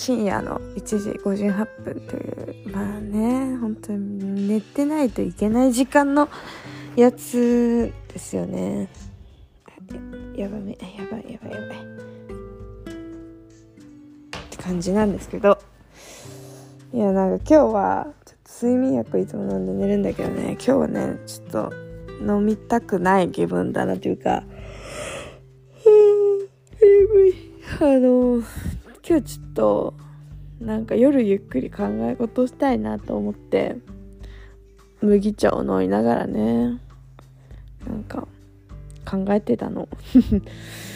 [0.00, 2.20] 深夜の1時58分とい
[2.64, 6.30] うまあね本当に寝てないといけない時間の
[6.96, 8.88] やつですよね。
[10.34, 11.80] やばいやばいやばいやばい。
[14.38, 15.58] って感じなんですけど。
[16.94, 20.52] いやなんか今日はちょっと睡眠薬いつも飲んで寝るんだけどね。
[20.52, 21.72] 今日はねちょっと
[22.26, 24.44] 飲みたくない気分だなというか。
[27.80, 28.42] あの
[29.10, 29.94] 今日ちょっと
[30.60, 33.74] なんか夜ゆっくり考え事したいなと思って
[35.00, 36.78] 麦茶を飲みながらね
[37.88, 38.28] なんか
[39.04, 39.88] 考えてたの。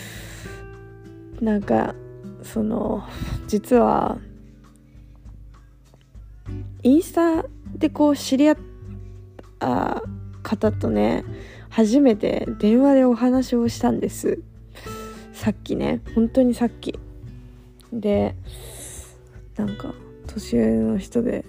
[1.42, 1.96] なんか
[2.44, 3.02] その
[3.48, 4.18] 実は
[6.84, 7.44] インスタ
[7.76, 8.56] でこう知り合っ
[9.58, 10.04] た
[10.44, 11.24] 方とね
[11.68, 14.38] 初めて電話でお話をしたんです。
[15.32, 16.96] さっきね本当にさっき。
[18.00, 18.34] で
[19.56, 19.94] なんか
[20.26, 21.44] 年上の人で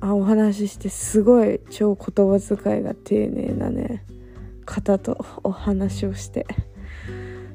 [0.00, 4.04] あお話ししてすごい超言葉遣いが丁寧なね
[4.64, 6.46] 方とお話をして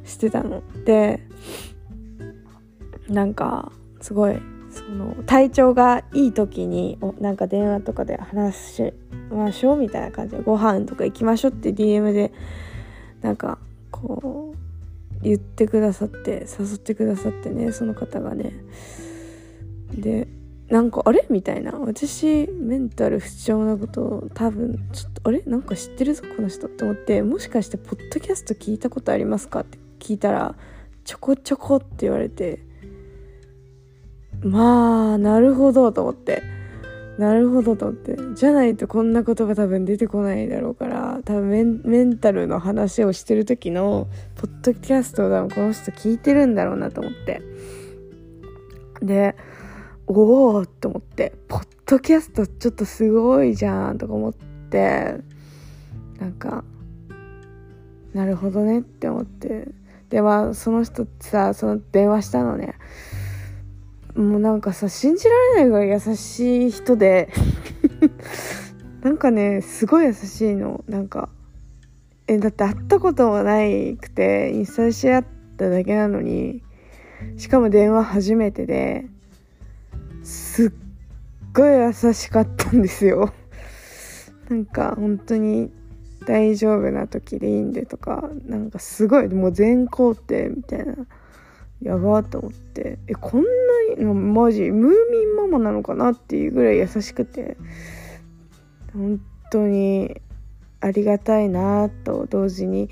[0.05, 0.63] してたの。
[0.85, 1.21] で
[3.09, 8.93] なんかすごいその体調がいい時になんか電話とかで話し
[9.29, 12.31] ましょうみたいな感じでご飯とか行きましょうって DM で
[13.21, 13.59] なんか
[13.91, 14.60] こう
[15.23, 18.53] 言ってくださって誘ってくださってねその方がね。
[19.93, 20.27] で
[20.69, 21.25] なんかあれ？
[21.29, 21.73] みたいな。
[21.73, 25.41] 私メンタル不調なこと多分ちょっとあれ？
[25.45, 29.61] なんか知ってるぞこの人って思ってもしかしてポッドキャスト聞いたことありますか？
[29.61, 30.55] って聞いたら
[31.03, 32.59] ちょこちょこって言われて
[34.41, 36.60] まあなるほどと思って。
[37.17, 38.17] なるほどと思って。
[38.35, 47.41] じゃないとこんな言葉多分出てこないだろうから多分メンタルの話をしてる時のポッドキャストを多分この人聞いてるんだろうなと思って。
[49.01, 49.35] で
[50.07, 55.15] おおと思ってポッドキャストちょっとすごいじゃんとか思って
[56.19, 56.63] なんか
[58.13, 59.67] なるほどねって思って。
[60.09, 62.75] でまあその人さその電話したのね。
[64.15, 67.29] もうなんかさ信じられないぐらい優しい人で
[69.01, 70.83] なんかねすごい優しいの。
[70.87, 71.29] なんか
[72.27, 75.25] えだって会ったこともないくてインスタで知り合っ
[75.57, 76.61] ただけなのに
[77.37, 79.05] しかも電話初めてで
[80.23, 80.71] すっ
[81.53, 83.33] ごい優しかったんですよ。
[84.49, 85.71] なんか本当に
[86.25, 90.95] 大丈夫な時でいいんでとかなんかすごいもう全肯定みたいな。
[91.81, 92.99] やばと思って。
[93.07, 93.47] えこんな
[93.97, 97.57] にマジムーミンママなのかなっていうぐらい優しくて。
[98.93, 99.21] 本
[99.51, 100.21] 当に
[100.81, 102.89] ありがたいなと同時に。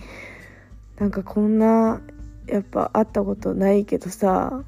[0.98, 2.02] なんかこんな
[2.46, 4.64] やっぱ会ったことないけどさ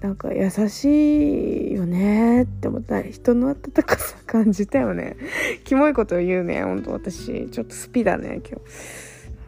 [0.00, 3.00] なんか優しいよねって思った。
[3.02, 5.16] 人の温かさ感じたよね。
[5.64, 7.48] キモいことを言うねほんと私。
[7.50, 8.60] ちょっとスピだね今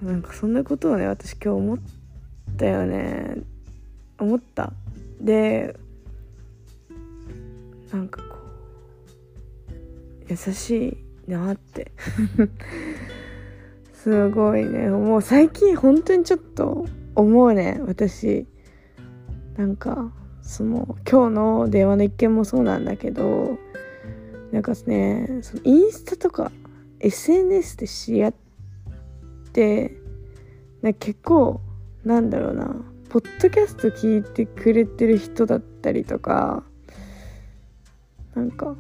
[0.03, 0.13] 日。
[0.13, 1.79] なんかそんなことをね私今日思っ
[2.57, 3.37] たよね。
[4.19, 4.73] 思った。
[5.21, 5.77] で
[7.93, 8.37] なんかこ
[9.69, 10.97] う優し
[11.27, 11.93] いなって。
[13.95, 14.89] すごいね。
[14.89, 17.81] もう最近本当にちょっと思うね。
[17.87, 18.47] 私。
[19.57, 20.13] なんか
[20.43, 23.59] その今日の電話の一件もそうなんだけど
[24.53, 26.53] なんかねそのインスタとか
[27.01, 28.35] SNS で知り合っ
[29.53, 29.97] て
[30.83, 31.61] な結構
[32.07, 32.77] なんだろうな。
[33.09, 36.63] ポッドキャスト聞いてくれてる人だったりとか
[38.35, 38.77] なんか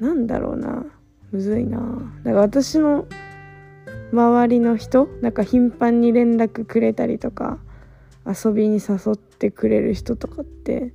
[0.00, 0.86] なんだろうな。
[1.32, 1.78] むずいな。
[2.24, 3.06] だから私の
[4.12, 7.58] 周りの人なんか頻繁に連絡くれたりとか
[8.26, 10.94] 遊びに誘ってくれる人とかって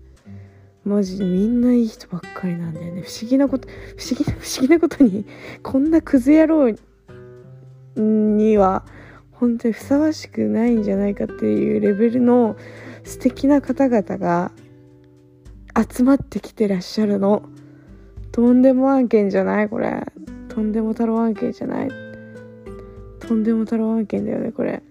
[0.84, 3.04] マジでみんないい人ばっかりなんだよね。
[3.04, 3.72] 不思議なこと不
[4.04, 5.26] 思議な不思議なことに
[5.62, 6.76] こんなクズ野郎
[7.96, 8.84] には
[9.40, 12.56] 本当にふさわしくないんじゃないかっていうレベルの
[13.04, 14.52] 素敵な方々が
[15.90, 17.44] 集まってきてらっしゃるの。
[18.32, 20.04] とんでも案件じゃないこれ。
[20.50, 21.90] とんでも太郎案件じゃない。
[23.20, 24.82] とんでも太郎案件だよねこれ。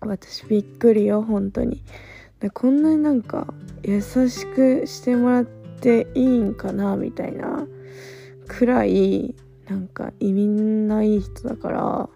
[0.00, 1.82] 私びっくりよ本当に。
[2.40, 7.66] でこんなになんか優しくしてもらっていいんかなみたいな
[8.46, 9.34] くらい
[9.68, 12.08] なんか意味ない人だから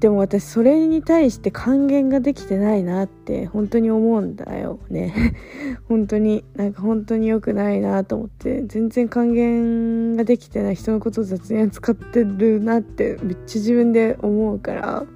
[0.00, 5.36] でも私それに対して還元ができてないなって本当に思うんだよね。
[5.88, 15.06] 本当になんか本当に良くないなと思って全然還元ができてない人のことを雑に扱ってるなってめっちゃ自分で思うから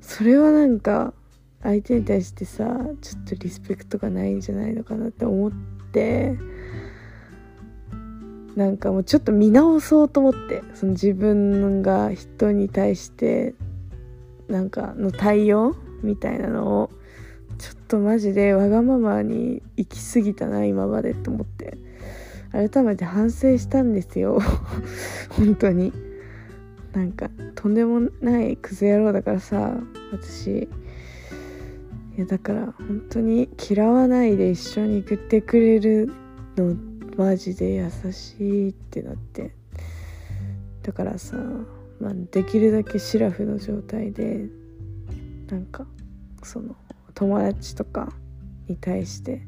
[0.00, 1.12] それはなんか
[1.60, 5.52] 相手に対してさちょっとリスペクトがないんじゃないのかなって思っ
[5.92, 6.36] て
[8.54, 13.54] なんかもうちょっと見直そうと思ってその自分が人に対して
[14.50, 16.90] なんかの対応みたいなのを
[17.58, 21.78] ちょっとマジでわがままに行き過ぎたな今までと思って。
[22.52, 24.40] 改めて反省したんですよ。
[25.30, 25.92] 本当に。
[26.92, 29.76] なんかとんでもないクズ野郎だからさ
[30.12, 30.68] 私。
[32.16, 36.10] いやだから本当に嫌わないで一緒に食ってくれる
[36.56, 36.74] の
[37.16, 39.52] マジで優しいってなって。
[40.82, 41.36] だからさ、
[42.00, 44.46] まあ、できるだけシラフの状態で
[45.50, 45.86] なんか
[46.42, 46.74] その
[47.14, 48.12] 友達とか
[48.68, 49.42] に対して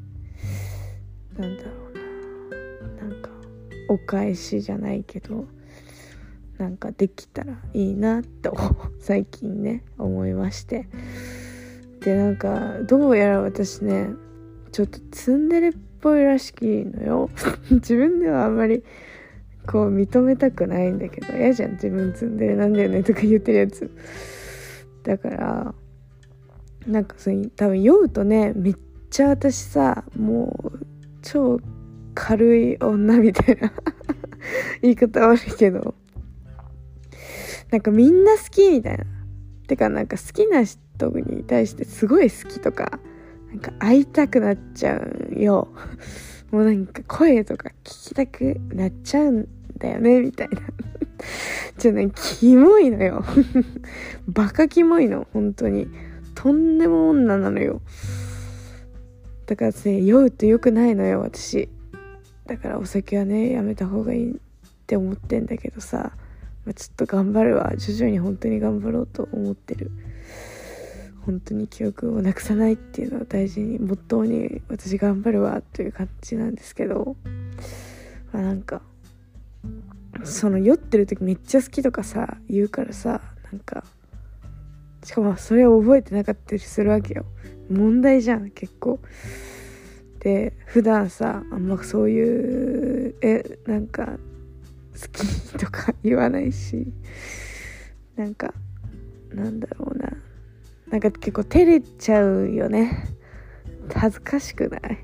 [1.37, 3.29] なんだろうななんか
[3.89, 5.45] お返しじゃないけど
[6.57, 8.55] なんかできたらいいなと
[8.99, 10.87] 最近ね思いまして。
[12.01, 14.09] でなんかどうやら私ね
[14.73, 15.71] ちょっとツンデレっ
[16.01, 17.29] ぽいらしきのよ。
[17.71, 18.83] 自分ではあんまり
[19.67, 21.73] こう認めたくないんだけど嫌じゃん。
[21.73, 23.89] 自分ツンデレなんだよねとか言ってるやつ。
[25.03, 25.75] だから
[26.87, 28.75] なんかそう多分酔うとねめっ
[29.09, 30.79] ちゃ私さもう
[31.21, 31.59] 超
[32.13, 33.73] 軽い女みたいな
[34.81, 35.95] 言い方悪いけど
[37.71, 39.05] なんかみんな好きみたいな。
[39.67, 42.99] てかなんか好きな人に対してすごい好きとか
[43.49, 45.67] なんか会いたくなっちゃうよ。
[46.53, 49.47] もうなんか声とか聞きたくなっちゃうん
[49.79, 50.59] だよねみたいな。
[51.79, 53.25] ちょっとねキモいのよ。
[54.29, 55.87] バカキモいの本当に。
[56.35, 57.81] とんでも女なのよ。
[59.47, 61.69] だからね酔うと良くないのよ私。
[62.45, 64.35] だからお酒はねやめた方がいいっ
[64.85, 66.11] て思ってんだけどさ、
[66.65, 67.73] まあ、ちょっと頑張るわ。
[67.77, 69.89] 徐々に本当に頑張ろうと思ってる。
[71.25, 77.15] 本当に記憶をなくさないっていうのを大事にモットーに私頑張るわという感じなんですけど、
[78.33, 78.81] まあ、なんか
[80.23, 83.21] その酔ってる時めっちゃ好きとかさ言うからさ
[83.51, 83.83] なんか
[85.03, 87.25] しかもそれを覚えてなかったりするわけよ。
[87.69, 88.99] 問題じゃん結構。
[90.19, 94.17] で普段さあんまそういうえなんか
[94.93, 96.87] 好きとか言わないし
[98.15, 98.53] なんか
[99.33, 100.02] なんだろうな。
[100.89, 103.07] なんか結構照れちゃうよね。
[103.93, 104.97] 恥ずかしくない？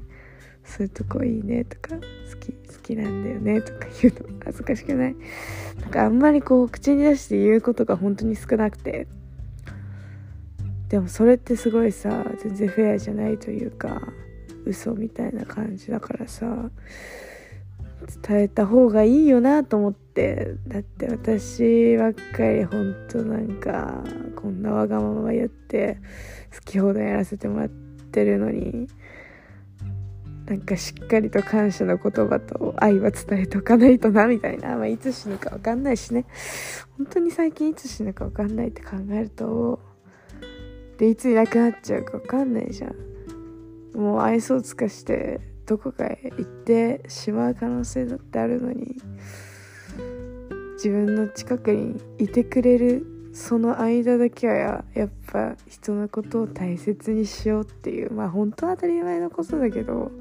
[0.64, 2.02] そういうとこいいねとか好
[2.40, 5.16] き好きなんだよねとか言うの 恥ずかしくない？
[5.81, 9.08] なんかあんまりこう口に出して言うことが本当に少なくて。
[10.90, 14.02] でもそれってすごいさ全然フェアじゃないというか
[14.66, 16.72] 嘘みたいな感じだからさ。
[18.09, 24.03] 伝えた方がいいよなと思ってだって私ばっかりほんとなんか
[24.35, 26.00] こんなわがままやって
[26.53, 28.88] 好き放題やらせてもらってるのに
[30.45, 36.25] なんかしっかりと感謝の言葉と愛は伝えておかないとなみたいな、まあ、いつ死ぬか分かんないしね。
[36.97, 39.79] 本当に最近いつ死ぬか分かんないって考えると
[40.97, 42.95] でいついなくなっちゃうか分かんないじゃん。
[43.95, 45.39] もう愛想つかして
[45.69, 48.95] どこかへ行ってしまう可能性だってあるのに
[50.74, 60.11] 自分の近くにいてくれるその間だけはやっぱ人のことを大切にしようっていうまあ本当は当たり前のことだけど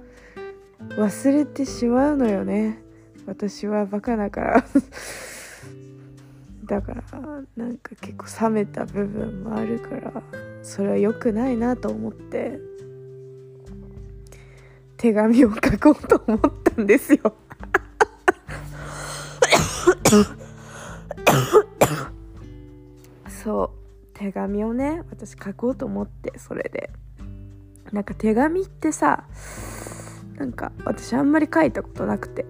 [0.99, 2.83] 忘れてしまうのよね。
[3.27, 4.65] 私はバカだから。
[6.67, 7.03] だから
[7.57, 10.23] なんか結構冷めた部分もあるから
[10.63, 12.61] それは良くないなと思って。
[14.99, 16.41] 手紙を書こうと思っ
[16.75, 17.21] たんですよ。
[23.29, 23.71] そう。
[24.13, 26.91] 手紙をね私書こうと思ってそれで。
[27.93, 29.23] なんか手紙ってさ
[30.37, 32.45] なんか私あんまり書いたことなくて。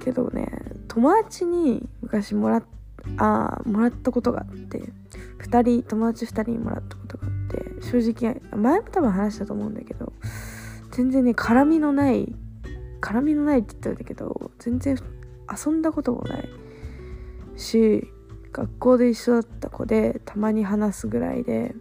[0.00, 0.48] けどね
[0.88, 2.64] 友達に昔もらっ
[3.18, 4.82] あもらったことがあって。
[5.38, 7.62] 2人友達2人にもらったことがあって。
[7.82, 10.12] 正直前も多分話したと思うんだけど
[10.92, 12.32] 全然ね絡みのない
[13.00, 14.96] 絡みのないって言ったんだけど全然
[15.66, 16.48] 遊んだこともない
[17.56, 18.08] し
[18.52, 21.74] 学校で一緒だった子でたまに話すぐらいで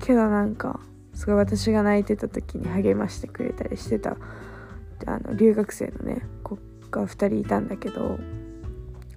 [0.00, 0.80] けどなんか
[1.14, 4.16] すごい私が泣いてた時に励ましてくれたりしてた
[5.06, 6.58] あの留学生のね子
[6.90, 8.18] が2人いたんだけど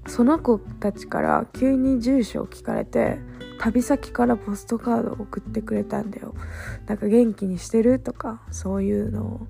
[0.07, 3.19] その子たちから急に住所を聞かれて
[3.59, 6.35] 旅先からポストカードを送ってくれたんだよ。
[6.87, 9.47] なんか元気にしてるとかそういうのを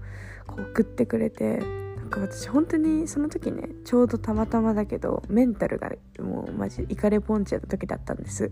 [0.47, 1.61] こう送ってくれて。
[2.05, 8.51] なんか私本当にその時ねちょうどたまたまだけどメンタルがもうマジイカレポンチやった時だったんです。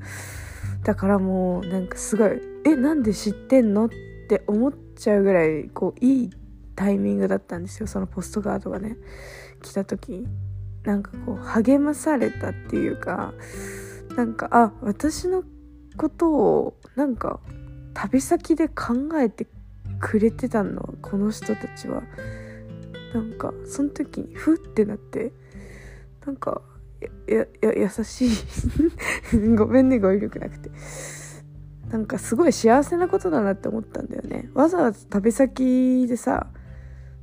[0.84, 3.90] だからもうなんかすごい「えなんで知ってんの?」っ
[4.28, 6.30] て思っちゃうぐらいこういい
[6.76, 8.98] タイミングだったんですよそのポストカードがね。
[9.62, 10.28] 来た時。
[10.84, 13.34] なんかこう励まされたっていうか
[14.16, 15.44] なんかあ私の
[15.98, 17.40] ことをなんか
[17.94, 19.48] 旅先で考えて
[20.00, 22.04] くれてたのこの人たちは。
[23.14, 25.34] なんかその時にふってなって
[26.26, 26.64] なんか
[27.28, 28.30] やや優しい。
[29.56, 30.72] ごめんね語彙力なくて。
[31.90, 34.50] なんかすごい幸せなことだなって思ったんだよね。
[34.56, 36.48] わざわざ旅先でさ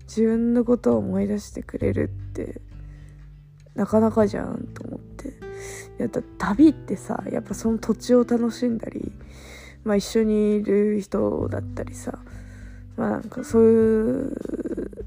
[0.02, 2.60] 自分のことを思い出してくれるって
[3.80, 5.10] なかなかじゃんと思って。
[5.98, 9.12] やった旅ってさやっぱその土地を楽しんだり、
[9.84, 12.18] まあ、一緒にいる人だったりさ
[12.96, 14.36] まあなんかそういう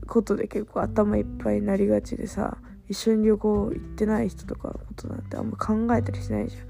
[0.08, 2.58] ことで結構頭いっぱいになりがちでさ
[2.90, 6.64] 一緒に旅行行ってない人とかのことなんてあんま考えたりしないじゃん、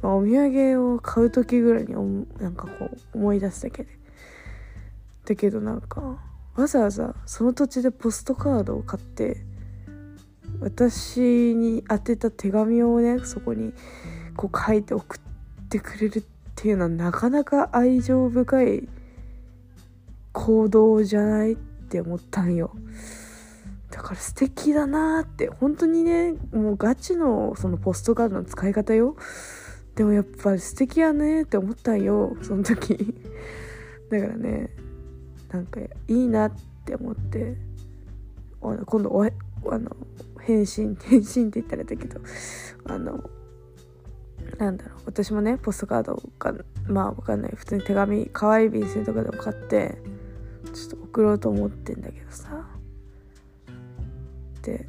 [0.00, 1.94] まあ、お土産を買う時ぐらいに
[2.38, 3.90] なんかこう思い出すだけで。
[5.26, 6.18] だけどなんか
[6.54, 9.44] わざわざその土地でポストカードを買って
[10.60, 13.72] 私に宛てた手紙をねそこに
[14.36, 15.20] こう書いて送っ
[15.68, 16.22] てくれるっ
[16.54, 18.88] ていうのはなかなか愛情深い
[20.32, 22.74] 行動じゃないって思ったんよ。
[23.90, 25.48] だから素敵だなって。
[25.48, 29.16] 本当にねもうガチのそのポストカードの使い方よ。
[29.94, 33.14] でもやっぱり素敵やねって思ったんよその時。
[34.10, 34.70] だからね
[35.50, 36.52] なんかいいなっ
[36.84, 37.56] て思って。
[38.60, 39.96] 今度おあの
[40.46, 42.20] 返信返信って言ったらだけど
[42.84, 43.28] あの
[44.58, 46.54] なんだろう私もねポストカードか
[46.86, 47.52] まあわかんない。
[47.56, 49.98] 普通に手紙可愛い便箋とかでも買って
[50.72, 52.66] ちょっと送ろうと思ってんだけどさ。
[54.62, 54.88] で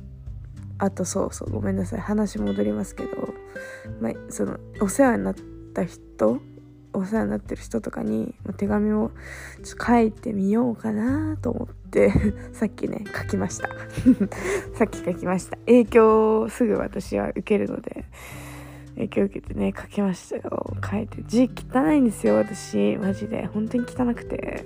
[0.77, 1.99] あとそうそうごめんなさい。
[1.99, 3.09] 話戻りますけど、
[3.99, 5.35] まあ、そのお世話になっ
[5.73, 6.39] た人
[6.93, 9.11] お世話になってる人とかに手紙を
[9.63, 12.11] ちょ書いてみようかなと思って
[12.53, 13.69] さっきね書きました。
[14.75, 15.57] さっき書きました。
[15.65, 18.05] 影響をすぐ私は受けるので
[18.95, 20.75] 影響受けてね書きましたよ。
[20.89, 22.97] 書いて字汚いんですよ私。
[22.97, 23.45] マジで。
[23.47, 24.65] 本当に汚くて。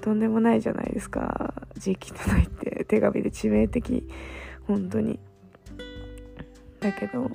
[0.00, 1.54] とんでもないじゃないですか。
[1.76, 2.84] 字汚いって。
[2.88, 4.08] 手紙で致命的
[4.66, 5.18] 本当に。
[6.80, 7.30] だけどなん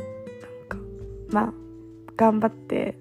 [0.69, 0.77] か
[1.29, 1.53] まあ
[2.15, 2.95] 頑張って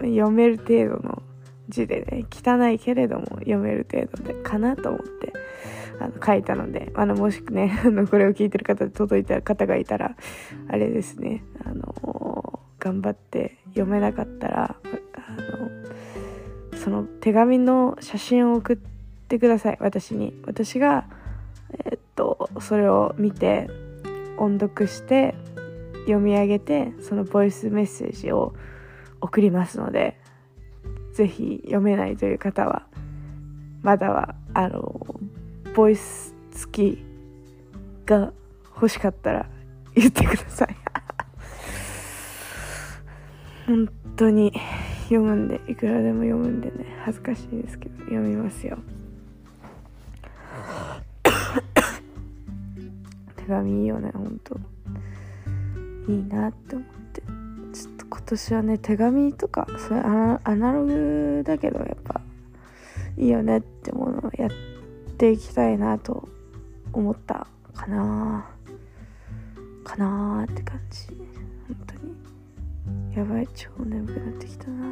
[0.00, 1.22] 読める程度の
[1.68, 5.32] 字でね汚いけれども読める程度でかなと思って
[5.98, 10.16] あの書いたのであのもしね あのこれを聞いてる方で届いた方がいたら
[10.68, 15.58] あれですねあの頑張って読めなかったらあ
[16.72, 18.78] のその手紙の写真を送っ
[19.28, 20.40] てください私に。
[20.46, 21.06] 私が
[21.84, 23.68] えー、っとそれを見て
[24.38, 25.34] 音読して
[26.00, 28.54] 読み上げてそのボイスメッセージを
[29.26, 30.16] 送りますので
[31.12, 32.86] 是非読めないという方は
[33.82, 35.20] まだはあの
[35.74, 37.04] ボイス付き
[38.06, 38.32] が
[38.74, 39.46] 欲しかったら
[39.94, 40.76] 言ってください。
[43.66, 44.52] 本当に
[45.04, 48.78] 読むんでいくらでも読むんでね恥ずかしいですけど読みますよ。
[53.36, 54.56] 手紙いいよね本当。
[56.12, 56.86] いいなって思っ
[58.26, 62.20] 私はね手紙とかそれアナログだけどやっぱ
[63.16, 64.50] いいよねってものをやっ
[65.16, 66.28] ていきたいなと
[66.92, 68.50] 思ったかな。
[69.84, 71.06] かなって感じ。
[71.68, 73.16] 本当に。
[73.16, 73.48] やばい。
[73.54, 74.86] 超眠くなってきたな。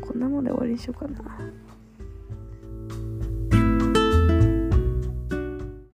[0.00, 1.38] こんなもんで終わりにしようかな。